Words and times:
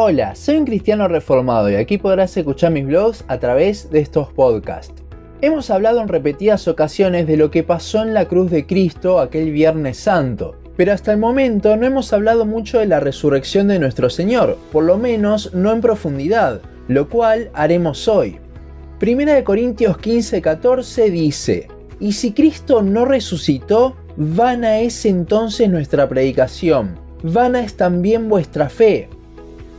Hola, 0.00 0.36
soy 0.36 0.58
un 0.58 0.64
cristiano 0.64 1.08
reformado 1.08 1.68
y 1.68 1.74
aquí 1.74 1.98
podrás 1.98 2.36
escuchar 2.36 2.70
mis 2.70 2.86
blogs 2.86 3.24
a 3.26 3.38
través 3.40 3.90
de 3.90 3.98
estos 3.98 4.32
podcasts. 4.32 5.02
Hemos 5.40 5.70
hablado 5.70 6.00
en 6.00 6.06
repetidas 6.06 6.68
ocasiones 6.68 7.26
de 7.26 7.36
lo 7.36 7.50
que 7.50 7.64
pasó 7.64 8.04
en 8.04 8.14
la 8.14 8.28
cruz 8.28 8.48
de 8.48 8.64
Cristo 8.64 9.18
aquel 9.18 9.50
Viernes 9.50 9.96
Santo, 9.96 10.54
pero 10.76 10.92
hasta 10.92 11.10
el 11.10 11.18
momento 11.18 11.76
no 11.76 11.84
hemos 11.84 12.12
hablado 12.12 12.46
mucho 12.46 12.78
de 12.78 12.86
la 12.86 13.00
resurrección 13.00 13.66
de 13.66 13.80
nuestro 13.80 14.08
Señor, 14.08 14.56
por 14.70 14.84
lo 14.84 14.98
menos 14.98 15.52
no 15.52 15.72
en 15.72 15.80
profundidad, 15.80 16.60
lo 16.86 17.08
cual 17.08 17.50
haremos 17.52 18.06
hoy. 18.06 18.38
Primera 19.00 19.34
de 19.34 19.42
Corintios 19.42 19.96
15:14 19.98 21.10
dice, 21.10 21.66
y 21.98 22.12
si 22.12 22.30
Cristo 22.30 22.82
no 22.82 23.04
resucitó, 23.04 23.96
vana 24.16 24.78
es 24.78 25.04
entonces 25.06 25.68
nuestra 25.68 26.08
predicación, 26.08 27.00
vana 27.24 27.64
es 27.64 27.76
también 27.76 28.28
vuestra 28.28 28.68
fe. 28.68 29.08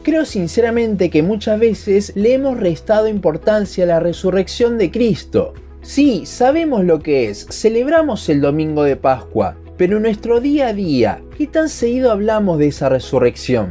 Creo 0.10 0.26
sinceramente 0.26 1.12
que 1.12 1.22
muchas 1.22 1.60
veces 1.60 2.14
le 2.16 2.34
hemos 2.34 2.60
restado 2.60 3.08
importancia 3.08 3.84
a 3.84 3.88
la 3.88 4.00
resurrección 4.00 4.80
de 4.80 4.90
Cristo. 4.90 5.54
Sí, 5.84 6.26
sabemos 6.26 6.84
lo 6.84 7.00
que 7.00 7.30
es, 7.30 7.46
celebramos 7.52 8.28
el 8.28 8.42
domingo 8.42 8.82
de 8.82 8.96
Pascua, 8.96 9.56
pero 9.78 9.98
en 9.98 10.02
nuestro 10.02 10.40
día 10.40 10.70
a 10.70 10.74
día, 10.74 11.22
¿qué 11.38 11.46
tan 11.46 11.70
seguido 11.70 12.12
hablamos 12.12 12.58
de 12.58 12.70
esa 12.70 12.90
resurrección? 12.90 13.70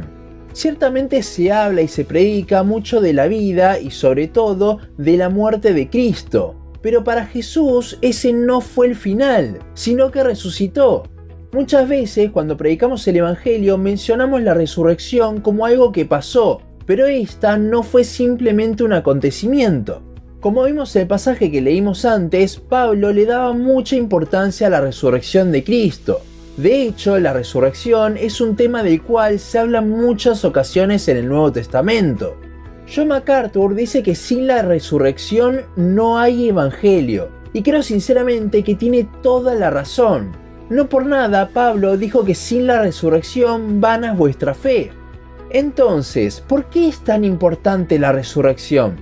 Ciertamente 0.53 1.23
se 1.23 1.51
habla 1.51 1.81
y 1.81 1.89
se 1.89 2.05
predica 2.05 2.63
mucho 2.63 3.01
de 3.01 3.11
la 3.11 3.27
vida 3.27 3.77
y 3.77 3.91
sobre 3.91 4.29
todo 4.29 4.79
de 4.97 5.17
la 5.17 5.27
muerte 5.27 5.73
de 5.73 5.89
Cristo. 5.89 6.55
Pero 6.81 7.03
para 7.03 7.25
Jesús 7.25 7.97
ese 8.01 8.31
no 8.31 8.61
fue 8.61 8.87
el 8.87 8.95
final, 8.95 9.59
sino 9.73 10.09
que 10.09 10.23
resucitó. 10.23 11.03
Muchas 11.51 11.89
veces 11.89 12.29
cuando 12.29 12.57
predicamos 12.57 13.07
el 13.07 13.17
Evangelio 13.17 13.79
mencionamos 13.79 14.43
la 14.43 14.53
resurrección 14.53 15.41
como 15.41 15.65
algo 15.65 15.91
que 15.91 16.05
pasó, 16.05 16.61
pero 16.85 17.07
esta 17.07 17.57
no 17.57 17.81
fue 17.81 18.03
simplemente 18.03 18.83
un 18.83 18.93
acontecimiento. 18.93 20.03
Como 20.41 20.63
vimos 20.65 20.95
en 20.95 21.01
el 21.01 21.07
pasaje 21.07 21.49
que 21.49 21.59
leímos 21.59 22.05
antes, 22.05 22.59
Pablo 22.59 23.11
le 23.11 23.25
daba 23.25 23.53
mucha 23.53 23.95
importancia 23.95 24.67
a 24.67 24.69
la 24.69 24.79
resurrección 24.79 25.51
de 25.51 25.63
Cristo. 25.63 26.21
De 26.55 26.83
hecho, 26.83 27.17
la 27.17 27.33
resurrección 27.33 28.15
es 28.15 28.41
un 28.41 28.55
tema 28.55 28.83
del 28.83 29.01
cual 29.01 29.39
se 29.39 29.57
habla 29.57 29.81
muchas 29.81 30.45
ocasiones 30.45 31.07
en 31.07 31.17
el 31.17 31.27
Nuevo 31.27 31.51
Testamento. 31.51 32.37
John 32.93 33.07
MacArthur 33.07 33.73
dice 33.73 34.03
que 34.03 34.13
sin 34.13 34.45
la 34.45 34.61
resurrección 34.61 35.61
no 35.75 36.19
hay 36.19 36.49
evangelio, 36.49 37.29
y 37.53 37.63
creo 37.63 37.81
sinceramente 37.81 38.63
que 38.63 38.75
tiene 38.75 39.09
toda 39.23 39.55
la 39.55 39.71
razón. 39.71 40.48
No 40.69 40.87
por 40.87 41.05
nada 41.05 41.49
Pablo 41.49 41.97
dijo 41.97 42.23
que 42.23 42.35
sin 42.35 42.67
la 42.67 42.81
resurrección 42.81 43.81
vana 43.81 44.11
es 44.11 44.17
vuestra 44.17 44.53
fe. 44.53 44.91
Entonces, 45.49 46.41
¿por 46.41 46.65
qué 46.65 46.89
es 46.89 46.99
tan 46.99 47.23
importante 47.23 47.97
la 47.97 48.11
resurrección? 48.11 48.97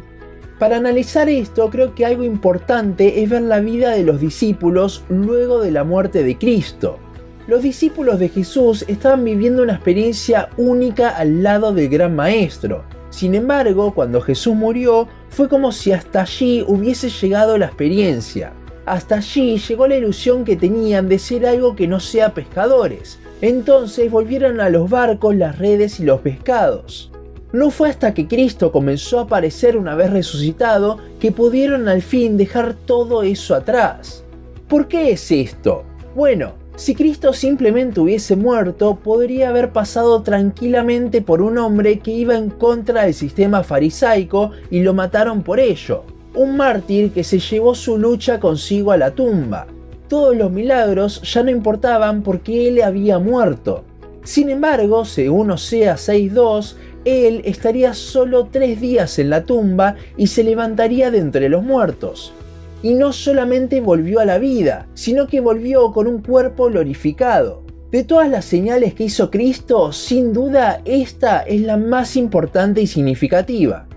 Para 0.59 0.77
analizar 0.77 1.29
esto, 1.29 1.69
creo 1.69 1.93
que 1.93 2.05
algo 2.05 2.23
importante 2.23 3.21
es 3.21 3.29
ver 3.29 3.43
la 3.43 3.59
vida 3.59 3.91
de 3.91 4.03
los 4.03 4.19
discípulos 4.19 5.03
luego 5.09 5.59
de 5.59 5.71
la 5.71 5.83
muerte 5.83 6.23
de 6.23 6.37
Cristo 6.37 6.99
los 7.47 7.63
discípulos 7.63 8.19
de 8.19 8.27
Jesús 8.27 8.83
estaban 8.89 9.23
viviendo 9.23 9.63
una 9.63 9.75
experiencia 9.75 10.49
única 10.57 11.09
al 11.11 11.43
lado 11.43 11.71
del 11.71 11.87
gran 11.87 12.13
maestro. 12.13 12.83
Sin 13.09 13.35
embargo, 13.35 13.93
cuando 13.93 14.19
Jesús 14.19 14.53
murió, 14.53 15.07
fue 15.29 15.47
como 15.47 15.71
si 15.71 15.93
hasta 15.93 16.21
allí 16.23 16.61
hubiese 16.67 17.09
llegado 17.09 17.57
la 17.57 17.67
experiencia. 17.67 18.51
Hasta 18.87 19.17
allí 19.17 19.57
llegó 19.57 19.85
la 19.85 19.97
ilusión 19.97 20.45
que 20.45 20.55
tenían 20.55 21.09
de 21.09 21.19
ser 21.19 21.45
algo 21.45 21.75
que 21.75 21.89
no 21.89 21.99
sea 21.99 22.33
pescadores. 22.33 23.19
Entonces 23.41 24.09
volvieron 24.09 24.61
a 24.61 24.69
los 24.69 24.89
barcos, 24.89 25.35
las 25.35 25.57
redes 25.57 25.99
y 25.99 26.05
los 26.05 26.21
pescados. 26.21 27.11
No 27.51 27.69
fue 27.69 27.89
hasta 27.89 28.13
que 28.13 28.29
Cristo 28.29 28.71
comenzó 28.71 29.19
a 29.19 29.23
aparecer 29.23 29.75
una 29.75 29.93
vez 29.93 30.09
resucitado 30.09 30.99
que 31.19 31.33
pudieron 31.33 31.89
al 31.89 32.01
fin 32.01 32.37
dejar 32.37 32.75
todo 32.75 33.23
eso 33.23 33.55
atrás. 33.55 34.23
¿Por 34.69 34.87
qué 34.87 35.11
es 35.11 35.31
esto? 35.33 35.83
Bueno, 36.15 36.53
si 36.77 36.95
Cristo 36.95 37.33
simplemente 37.33 37.99
hubiese 37.99 38.37
muerto, 38.37 38.95
podría 39.03 39.49
haber 39.49 39.73
pasado 39.73 40.21
tranquilamente 40.21 41.21
por 41.21 41.41
un 41.41 41.57
hombre 41.57 41.99
que 41.99 42.11
iba 42.11 42.37
en 42.37 42.49
contra 42.49 43.03
del 43.03 43.13
sistema 43.13 43.63
farisaico 43.63 44.51
y 44.71 44.79
lo 44.79 44.93
mataron 44.93 45.43
por 45.43 45.59
ello. 45.59 46.05
Un 46.37 46.55
mártir 46.55 47.11
que 47.13 47.23
se 47.23 47.39
llevó 47.39 47.73
su 47.73 47.97
lucha 47.97 48.39
consigo 48.39 48.91
a 48.91 48.97
la 48.97 49.09
tumba. 49.09 49.65
Todos 50.07 50.37
los 50.37 50.51
milagros 50.51 51.19
ya 51.23 51.41
no 51.41 51.49
importaban 51.49 52.21
porque 52.21 52.67
él 52.67 52.83
había 52.83 53.17
muerto. 53.17 53.83
Sin 54.23 54.51
embargo, 54.51 55.03
según 55.03 55.49
Osea 55.49 55.95
6.2, 55.95 56.75
él 57.05 57.41
estaría 57.43 57.95
solo 57.95 58.49
tres 58.51 58.79
días 58.79 59.17
en 59.17 59.31
la 59.31 59.45
tumba 59.45 59.95
y 60.15 60.27
se 60.27 60.43
levantaría 60.43 61.09
de 61.09 61.17
entre 61.17 61.49
los 61.49 61.63
muertos 61.63 62.33
y 62.83 62.93
no 62.93 63.13
solamente 63.13 63.81
volvió 63.81 64.19
a 64.19 64.25
la 64.25 64.37
vida, 64.37 64.85
sino 64.93 65.25
que 65.27 65.39
volvió 65.39 65.91
con 65.91 66.05
un 66.05 66.21
cuerpo 66.21 66.67
glorificado. 66.67 67.63
De 67.89 68.03
todas 68.03 68.29
las 68.29 68.45
señales 68.45 68.93
que 68.93 69.05
hizo 69.05 69.31
Cristo, 69.31 69.91
sin 69.91 70.33
duda 70.33 70.81
esta 70.85 71.39
es 71.39 71.61
la 71.61 71.77
más 71.77 72.15
importante 72.15 72.79
y 72.79 72.85
significativa. 72.85 73.87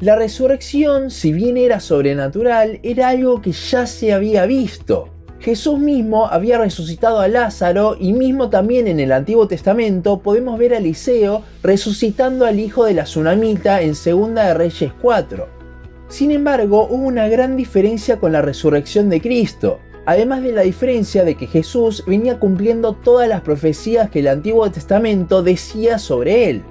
La 0.00 0.14
resurrección, 0.14 1.10
si 1.10 1.32
bien 1.32 1.56
era 1.56 1.80
sobrenatural, 1.80 2.78
era 2.84 3.08
algo 3.08 3.42
que 3.42 3.50
ya 3.50 3.84
se 3.84 4.12
había 4.12 4.46
visto. 4.46 5.08
Jesús 5.40 5.80
mismo 5.80 6.26
había 6.26 6.58
resucitado 6.58 7.18
a 7.18 7.26
Lázaro 7.26 7.96
y 7.98 8.12
mismo 8.12 8.48
también 8.48 8.86
en 8.86 9.00
el 9.00 9.10
Antiguo 9.10 9.48
Testamento 9.48 10.20
podemos 10.20 10.56
ver 10.56 10.74
a 10.74 10.78
Eliseo 10.78 11.42
resucitando 11.64 12.46
al 12.46 12.60
hijo 12.60 12.84
de 12.84 12.94
la 12.94 13.04
tsunamita 13.04 13.80
en 13.82 13.90
2 13.90 14.34
de 14.34 14.54
Reyes 14.54 14.92
4. 15.02 15.48
Sin 16.06 16.30
embargo, 16.30 16.86
hubo 16.88 17.04
una 17.04 17.26
gran 17.26 17.56
diferencia 17.56 18.20
con 18.20 18.30
la 18.30 18.40
resurrección 18.40 19.10
de 19.10 19.20
Cristo, 19.20 19.80
además 20.06 20.42
de 20.44 20.52
la 20.52 20.62
diferencia 20.62 21.24
de 21.24 21.34
que 21.34 21.48
Jesús 21.48 22.04
venía 22.06 22.38
cumpliendo 22.38 22.94
todas 22.94 23.28
las 23.28 23.40
profecías 23.40 24.10
que 24.10 24.20
el 24.20 24.28
Antiguo 24.28 24.70
Testamento 24.70 25.42
decía 25.42 25.98
sobre 25.98 26.50
él. 26.50 26.62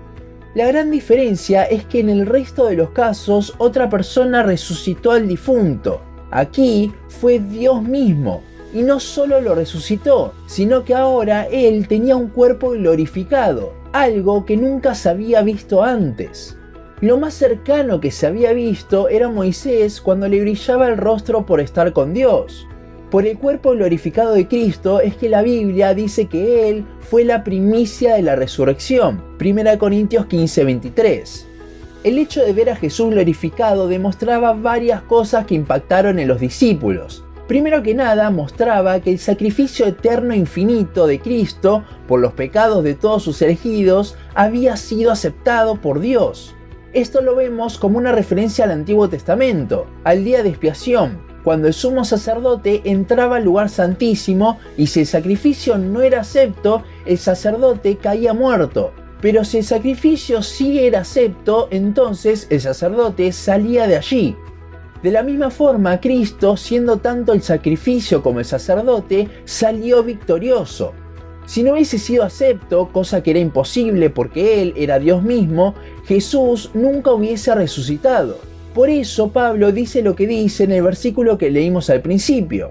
La 0.58 0.66
gran 0.66 0.90
diferencia 0.90 1.66
es 1.66 1.86
que 1.86 2.00
en 2.00 2.10
el 2.10 2.26
resto 2.26 2.66
de 2.66 2.76
los 2.76 2.90
casos 2.90 3.54
otra 3.60 3.92
persona 3.92 4.42
resucitó 4.42 5.12
al 5.12 5.28
difunto. 5.28 6.02
Aquí 6.32 6.92
fue 7.10 7.38
Dios 7.38 7.84
mismo. 7.84 8.42
Y 8.74 8.82
no 8.82 9.00
solo 9.00 9.40
lo 9.40 9.54
resucitó, 9.54 10.34
sino 10.48 10.84
que 10.84 10.96
ahora 10.96 11.44
él 11.44 11.88
tenía 11.88 12.16
un 12.16 12.30
cuerpo 12.30 12.72
glorificado, 12.72 13.74
algo 13.94 14.46
que 14.46 14.58
nunca 14.58 14.96
se 14.96 15.10
había 15.10 15.44
visto 15.44 15.84
antes. 15.84 16.58
Lo 17.02 17.20
más 17.20 17.36
cercano 17.36 18.00
que 18.00 18.10
se 18.10 18.26
había 18.26 18.52
visto 18.54 19.10
era 19.10 19.30
Moisés 19.30 20.02
cuando 20.02 20.28
le 20.28 20.42
brillaba 20.42 20.88
el 20.88 20.98
rostro 20.98 21.46
por 21.46 21.60
estar 21.60 21.94
con 21.94 22.16
Dios. 22.16 22.68
Por 23.10 23.26
el 23.26 23.38
cuerpo 23.38 23.72
glorificado 23.72 24.34
de 24.34 24.50
Cristo 24.50 25.00
es 25.00 25.16
que 25.16 25.30
la 25.30 25.42
Biblia 25.42 25.94
dice 25.94 26.26
que 26.26 26.70
Él 26.70 26.86
fue 27.00 27.24
la 27.24 27.46
primicia 27.46 28.16
de 28.16 28.22
la 28.22 28.36
resurrección. 28.36 29.24
1 29.40 29.78
Corintios 29.78 30.26
15:23. 30.26 31.46
El 32.04 32.18
hecho 32.18 32.42
de 32.44 32.52
ver 32.52 32.70
a 32.70 32.76
Jesús 32.76 33.10
glorificado 33.12 33.88
demostraba 33.88 34.52
varias 34.52 35.02
cosas 35.04 35.46
que 35.46 35.56
impactaron 35.56 36.20
en 36.20 36.28
los 36.28 36.42
discípulos. 36.42 37.24
Primero 37.48 37.82
que 37.82 37.96
nada, 37.96 38.30
mostraba 38.30 39.00
que 39.00 39.12
el 39.12 39.20
sacrificio 39.20 39.86
eterno 39.86 40.34
e 40.34 40.38
infinito 40.38 41.08
de 41.08 41.22
Cristo 41.22 41.86
por 42.10 42.20
los 42.20 42.34
pecados 42.34 42.84
de 42.84 42.94
todos 42.94 43.24
sus 43.24 43.42
elegidos 43.42 44.18
había 44.36 44.76
sido 44.76 45.12
aceptado 45.12 45.80
por 45.80 46.02
Dios. 46.02 46.56
Esto 46.92 47.22
lo 47.22 47.36
vemos 47.36 47.78
como 47.78 47.98
una 48.00 48.12
referencia 48.12 48.66
al 48.66 48.72
Antiguo 48.72 49.08
Testamento, 49.08 49.88
al 50.04 50.26
día 50.26 50.44
de 50.44 50.50
expiación, 50.50 51.27
cuando 51.48 51.70
el 51.70 51.74
sumo 51.74 52.04
sacerdote 52.04 52.82
entraba 52.84 53.38
al 53.38 53.46
lugar 53.46 53.70
santísimo 53.70 54.60
y 54.76 54.88
si 54.88 55.00
el 55.00 55.06
sacrificio 55.06 55.78
no 55.78 56.02
era 56.02 56.20
acepto, 56.20 56.84
el 57.06 57.18
sacerdote 57.18 57.96
caía 57.96 58.34
muerto. 58.34 58.92
Pero 59.22 59.46
si 59.46 59.60
el 59.60 59.64
sacrificio 59.64 60.42
sí 60.42 60.78
era 60.78 61.00
acepto, 61.00 61.70
entonces 61.72 62.48
el 62.50 62.60
sacerdote 62.60 63.32
salía 63.32 63.88
de 63.88 63.96
allí. 63.96 64.36
De 65.02 65.10
la 65.10 65.24
misma 65.24 65.50
forma, 65.50 66.02
Cristo, 66.02 66.58
siendo 66.58 66.98
tanto 66.98 67.32
el 67.32 67.42
sacrificio 67.42 68.22
como 68.22 68.40
el 68.40 68.46
sacerdote, 68.46 69.30
salió 69.46 70.04
victorioso. 70.04 70.92
Si 71.46 71.64
no 71.64 71.72
hubiese 71.72 71.98
sido 71.98 72.26
acepto, 72.26 72.90
cosa 72.92 73.24
que 73.24 73.32
era 73.32 73.40
imposible 73.40 74.10
porque 74.10 74.62
Él 74.62 74.74
era 74.76 75.00
Dios 75.00 75.24
mismo, 75.24 75.76
Jesús 76.08 76.72
nunca 76.74 77.14
hubiese 77.14 77.56
resucitado. 77.56 78.38
Por 78.78 78.92
eso 78.92 79.32
Pablo 79.32 79.72
dice 79.72 80.04
lo 80.04 80.16
que 80.16 80.28
dice 80.28 80.66
en 80.66 80.72
el 80.72 80.84
versículo 80.84 81.40
que 81.40 81.50
leímos 81.50 81.90
al 81.90 82.02
principio. 82.02 82.70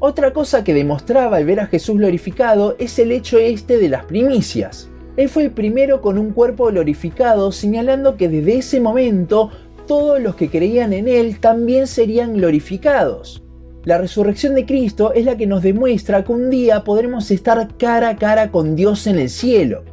Otra 0.00 0.32
cosa 0.32 0.64
que 0.64 0.74
demostraba 0.74 1.36
al 1.36 1.44
ver 1.44 1.60
a 1.60 1.68
Jesús 1.68 1.98
glorificado 1.98 2.74
es 2.80 2.98
el 2.98 3.12
hecho 3.12 3.38
este 3.38 3.78
de 3.78 3.88
las 3.88 4.06
primicias. 4.06 4.90
Él 5.16 5.28
fue 5.28 5.44
el 5.44 5.52
primero 5.52 6.02
con 6.02 6.18
un 6.18 6.32
cuerpo 6.32 6.66
glorificado, 6.66 7.52
señalando 7.52 8.16
que 8.16 8.28
desde 8.28 8.56
ese 8.56 8.80
momento 8.80 9.50
todos 9.86 10.20
los 10.20 10.34
que 10.34 10.50
creían 10.50 10.92
en 10.92 11.06
Él 11.06 11.38
también 11.38 11.86
serían 11.86 12.34
glorificados. 12.34 13.44
La 13.84 13.98
resurrección 13.98 14.56
de 14.56 14.66
Cristo 14.66 15.12
es 15.12 15.26
la 15.26 15.36
que 15.36 15.46
nos 15.46 15.62
demuestra 15.62 16.24
que 16.24 16.32
un 16.32 16.50
día 16.50 16.82
podremos 16.82 17.30
estar 17.30 17.68
cara 17.76 18.08
a 18.08 18.16
cara 18.16 18.50
con 18.50 18.74
Dios 18.74 19.06
en 19.06 19.20
el 19.20 19.30
cielo. 19.30 19.84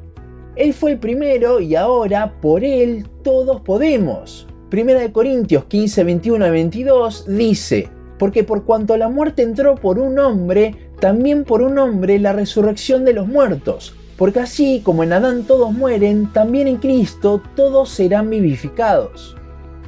Él 0.56 0.74
fue 0.74 0.94
el 0.94 0.98
primero 0.98 1.60
y 1.60 1.76
ahora 1.76 2.42
por 2.42 2.64
Él 2.64 3.06
todos 3.22 3.62
podemos. 3.62 4.48
Primera 4.74 5.02
de 5.02 5.12
Corintios 5.12 5.66
15, 5.66 6.04
21 6.04 6.48
y 6.48 6.50
22 6.50 7.26
dice, 7.28 7.90
porque 8.18 8.44
por 8.44 8.64
cuanto 8.64 8.98
la 8.98 9.08
muerte 9.08 9.44
entró 9.44 9.76
por 9.76 10.00
un 10.00 10.18
hombre, 10.18 10.90
también 11.00 11.44
por 11.44 11.62
un 11.62 11.78
hombre 11.78 12.18
la 12.18 12.34
resurrección 12.34 13.06
de 13.06 13.14
los 13.14 13.28
muertos. 13.28 13.94
Porque 14.18 14.40
así 14.40 14.82
como 14.84 15.04
en 15.04 15.14
Adán 15.14 15.44
todos 15.44 15.72
mueren, 15.72 16.34
también 16.34 16.68
en 16.68 16.78
Cristo 16.78 17.40
todos 17.56 17.90
serán 17.90 18.32
vivificados. 18.32 19.38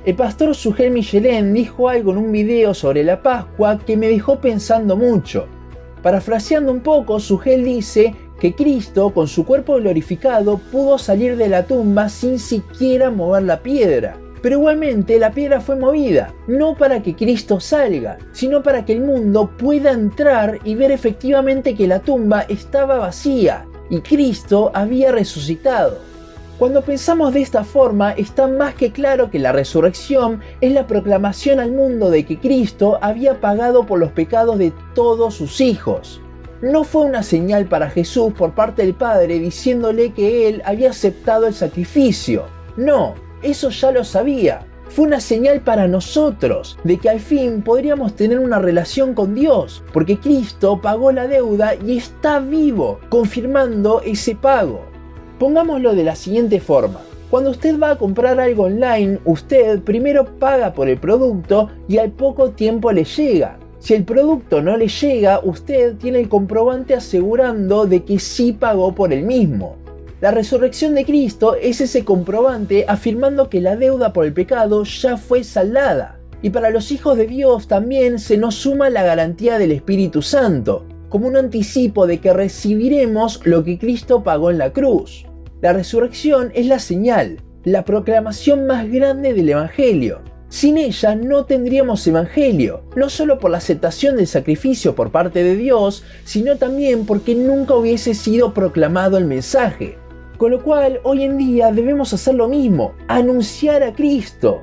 El 0.05 0.13
pastor 0.13 0.53
Sugel 0.53 0.91
Michelin 0.91 1.55
dijo 1.55 1.89
algo 1.89 2.11
en 2.11 2.17
un 2.19 2.31
video 2.31 2.75
sobre 2.75 3.03
la 3.03 3.23
Pascua 3.23 3.79
que 3.79 3.97
me 3.97 4.07
dejó 4.07 4.39
pensando 4.39 4.95
mucho. 4.95 5.47
Parafraseando 6.03 6.71
un 6.71 6.81
poco, 6.81 7.19
Sugel 7.19 7.63
dice 7.63 8.13
que 8.39 8.53
Cristo, 8.53 9.09
con 9.09 9.27
su 9.27 9.47
cuerpo 9.47 9.77
glorificado, 9.77 10.59
pudo 10.71 10.99
salir 10.99 11.37
de 11.37 11.49
la 11.49 11.65
tumba 11.65 12.07
sin 12.07 12.37
siquiera 12.37 13.09
mover 13.09 13.41
la 13.41 13.63
piedra. 13.63 14.19
Pero 14.45 14.59
igualmente 14.59 15.17
la 15.17 15.31
piedra 15.31 15.59
fue 15.59 15.75
movida, 15.75 16.31
no 16.45 16.77
para 16.77 17.01
que 17.01 17.15
Cristo 17.15 17.59
salga, 17.59 18.19
sino 18.31 18.61
para 18.61 18.85
que 18.85 18.93
el 18.93 19.01
mundo 19.01 19.49
pueda 19.57 19.89
entrar 19.89 20.59
y 20.63 20.75
ver 20.75 20.91
efectivamente 20.91 21.73
que 21.73 21.87
la 21.87 21.97
tumba 21.97 22.41
estaba 22.41 22.99
vacía 22.99 23.65
y 23.89 24.01
Cristo 24.01 24.69
había 24.75 25.11
resucitado. 25.11 25.97
Cuando 26.59 26.83
pensamos 26.83 27.33
de 27.33 27.41
esta 27.41 27.63
forma, 27.63 28.11
está 28.11 28.45
más 28.45 28.75
que 28.75 28.91
claro 28.91 29.31
que 29.31 29.39
la 29.39 29.51
resurrección 29.51 30.41
es 30.61 30.73
la 30.73 30.85
proclamación 30.85 31.59
al 31.59 31.71
mundo 31.71 32.11
de 32.11 32.23
que 32.23 32.37
Cristo 32.37 32.99
había 33.01 33.41
pagado 33.41 33.87
por 33.87 33.97
los 33.97 34.11
pecados 34.11 34.59
de 34.59 34.71
todos 34.93 35.33
sus 35.33 35.59
hijos. 35.59 36.21
No 36.61 36.83
fue 36.83 37.01
una 37.01 37.23
señal 37.23 37.65
para 37.65 37.89
Jesús 37.89 38.31
por 38.33 38.53
parte 38.53 38.83
del 38.83 38.93
Padre 38.93 39.39
diciéndole 39.39 40.13
que 40.13 40.47
Él 40.47 40.61
había 40.65 40.91
aceptado 40.91 41.47
el 41.47 41.55
sacrificio. 41.55 42.43
No, 42.77 43.24
eso 43.45 43.69
ya 43.69 43.91
lo 43.91 44.03
sabía. 44.03 44.65
Fue 44.89 45.05
una 45.05 45.19
señal 45.19 45.61
para 45.61 45.87
nosotros 45.87 46.77
de 46.83 46.97
que 46.97 47.09
al 47.09 47.19
fin 47.19 47.61
podríamos 47.61 48.15
tener 48.15 48.39
una 48.39 48.59
relación 48.59 49.13
con 49.13 49.35
Dios, 49.35 49.83
porque 49.93 50.17
Cristo 50.17 50.79
pagó 50.81 51.11
la 51.11 51.27
deuda 51.27 51.75
y 51.75 51.97
está 51.97 52.39
vivo, 52.39 52.99
confirmando 53.09 54.01
ese 54.01 54.35
pago. 54.35 54.81
Pongámoslo 55.39 55.95
de 55.95 56.03
la 56.03 56.15
siguiente 56.15 56.59
forma. 56.59 57.01
Cuando 57.29 57.49
usted 57.49 57.79
va 57.79 57.91
a 57.91 57.97
comprar 57.97 58.39
algo 58.39 58.63
online, 58.63 59.19
usted 59.25 59.81
primero 59.81 60.25
paga 60.39 60.73
por 60.73 60.87
el 60.87 60.97
producto 60.97 61.69
y 61.87 61.97
al 61.97 62.11
poco 62.11 62.51
tiempo 62.51 62.91
le 62.91 63.03
llega. 63.03 63.57
Si 63.79 63.93
el 63.93 64.03
producto 64.03 64.61
no 64.61 64.77
le 64.77 64.87
llega, 64.87 65.41
usted 65.43 65.95
tiene 65.97 66.19
el 66.19 66.29
comprobante 66.29 66.93
asegurando 66.93 67.85
de 67.85 68.03
que 68.03 68.19
sí 68.19 68.53
pagó 68.53 68.95
por 68.95 69.11
el 69.11 69.23
mismo. 69.23 69.75
La 70.21 70.31
resurrección 70.31 70.95
de 70.95 71.03
Cristo 71.03 71.55
es 71.55 71.81
ese 71.81 72.05
comprobante 72.05 72.85
afirmando 72.87 73.49
que 73.49 73.59
la 73.59 73.75
deuda 73.75 74.13
por 74.13 74.25
el 74.25 74.31
pecado 74.31 74.85
ya 74.85 75.17
fue 75.17 75.43
saldada. 75.43 76.19
Y 76.41 76.51
para 76.51 76.69
los 76.69 76.91
hijos 76.93 77.17
de 77.17 77.27
Dios 77.27 77.67
también 77.67 78.17
se 78.19 78.37
nos 78.37 78.55
suma 78.55 78.89
la 78.89 79.03
garantía 79.03 79.57
del 79.57 79.73
Espíritu 79.73 80.21
Santo, 80.21 80.85
como 81.09 81.27
un 81.27 81.35
anticipo 81.35 82.07
de 82.07 82.19
que 82.19 82.31
recibiremos 82.31 83.41
lo 83.43 83.65
que 83.65 83.77
Cristo 83.77 84.23
pagó 84.23 84.51
en 84.51 84.57
la 84.57 84.71
cruz. 84.71 85.25
La 85.61 85.73
resurrección 85.73 86.49
es 86.55 86.67
la 86.67 86.79
señal, 86.79 87.41
la 87.65 87.83
proclamación 87.83 88.67
más 88.67 88.89
grande 88.89 89.33
del 89.33 89.49
Evangelio. 89.49 90.21
Sin 90.47 90.77
ella 90.77 91.15
no 91.15 91.43
tendríamos 91.43 92.07
Evangelio, 92.07 92.83
no 92.95 93.09
solo 93.09 93.37
por 93.37 93.51
la 93.51 93.57
aceptación 93.57 94.15
del 94.15 94.27
sacrificio 94.27 94.95
por 94.95 95.11
parte 95.11 95.43
de 95.43 95.57
Dios, 95.57 96.03
sino 96.23 96.55
también 96.55 97.05
porque 97.05 97.35
nunca 97.35 97.75
hubiese 97.75 98.13
sido 98.13 98.53
proclamado 98.53 99.17
el 99.17 99.25
mensaje. 99.25 99.97
Con 100.37 100.51
lo 100.51 100.61
cual, 100.61 100.99
hoy 101.03 101.23
en 101.23 101.37
día 101.37 101.71
debemos 101.71 102.13
hacer 102.13 102.35
lo 102.35 102.49
mismo, 102.49 102.93
anunciar 103.07 103.83
a 103.83 103.93
Cristo. 103.93 104.61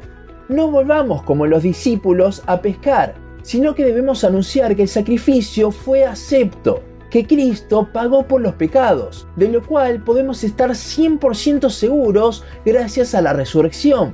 No 0.49 0.71
volvamos 0.71 1.23
como 1.23 1.47
los 1.47 1.63
discípulos 1.63 2.43
a 2.47 2.61
pescar, 2.61 3.15
sino 3.43 3.75
que 3.75 3.85
debemos 3.85 4.23
anunciar 4.23 4.77
que 4.77 4.83
el 4.83 4.89
sacrificio 4.89 5.71
fue 5.71 6.05
acepto, 6.05 6.83
que 7.11 7.27
Cristo 7.27 7.89
pagó 7.91 8.27
por 8.27 8.43
los 8.43 8.55
pecados, 8.55 9.27
de 9.37 9.49
lo 9.49 9.63
cual 9.63 10.03
podemos 10.03 10.45
estar 10.45 10.71
100% 10.71 11.71
seguros 11.71 12.45
gracias 12.67 13.15
a 13.15 13.23
la 13.23 13.33
resurrección. 13.33 14.13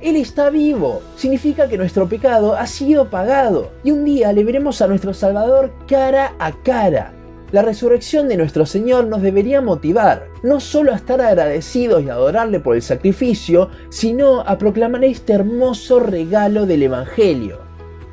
Él 0.00 0.14
está 0.14 0.50
vivo, 0.50 1.00
significa 1.16 1.68
que 1.68 1.78
nuestro 1.78 2.08
pecado 2.08 2.54
ha 2.54 2.66
sido 2.66 3.10
pagado 3.10 3.72
y 3.82 3.90
un 3.90 4.04
día 4.04 4.32
le 4.32 4.44
veremos 4.44 4.80
a 4.80 4.86
nuestro 4.86 5.12
Salvador 5.12 5.72
cara 5.88 6.34
a 6.38 6.52
cara. 6.52 7.17
La 7.50 7.62
resurrección 7.62 8.28
de 8.28 8.36
nuestro 8.36 8.66
Señor 8.66 9.06
nos 9.06 9.22
debería 9.22 9.62
motivar, 9.62 10.26
no 10.42 10.60
solo 10.60 10.92
a 10.92 10.96
estar 10.96 11.22
agradecidos 11.22 12.04
y 12.04 12.10
adorarle 12.10 12.60
por 12.60 12.76
el 12.76 12.82
sacrificio, 12.82 13.70
sino 13.88 14.40
a 14.40 14.58
proclamar 14.58 15.02
este 15.04 15.32
hermoso 15.32 15.98
regalo 15.98 16.66
del 16.66 16.82
Evangelio. 16.82 17.66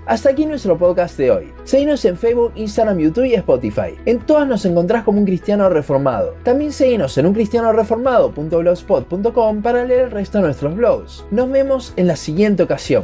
Hasta 0.05 0.29
aquí 0.29 0.45
nuestro 0.45 0.77
podcast 0.77 1.17
de 1.17 1.31
hoy. 1.31 1.51
Seguinos 1.63 2.05
en 2.05 2.15
Facebook, 2.15 2.53
Instagram, 2.55 2.99
YouTube 2.99 3.25
y 3.25 3.33
Spotify. 3.33 3.97
En 4.05 4.19
todas 4.19 4.47
nos 4.47 4.63
encontrás 4.63 5.03
como 5.03 5.19
un 5.19 5.25
cristiano 5.25 5.67
reformado. 5.67 6.35
También 6.43 6.71
seguinos 6.71 7.17
en 7.17 7.25
uncristianoreformado.blogspot.com 7.25 9.61
para 9.61 9.83
leer 9.83 10.05
el 10.05 10.11
resto 10.11 10.37
de 10.37 10.45
nuestros 10.45 10.73
blogs. 10.75 11.25
Nos 11.31 11.49
vemos 11.49 11.91
en 11.97 12.07
la 12.07 12.15
siguiente 12.15 12.63
ocasión. 12.63 13.03